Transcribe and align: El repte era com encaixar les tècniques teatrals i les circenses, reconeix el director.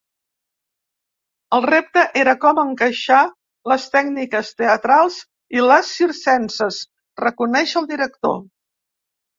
El 1.57 1.61
repte 1.71 2.05
era 2.21 2.33
com 2.47 2.61
encaixar 2.63 3.19
les 3.73 3.87
tècniques 3.97 4.51
teatrals 4.63 5.19
i 5.59 5.65
les 5.69 5.95
circenses, 6.01 6.83
reconeix 7.27 7.81
el 7.85 7.93
director. 7.97 8.41